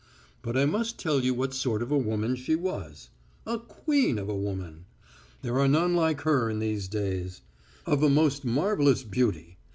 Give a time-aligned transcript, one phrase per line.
[0.41, 3.09] But I must tell you what sort of a woman she was.
[3.45, 4.85] A queen of women!
[5.43, 7.41] There are none like her in these days.
[7.85, 9.59] Of a most marvellous beauty....